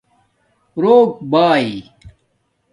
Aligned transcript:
روک 0.75 1.19
بائ 1.31 1.81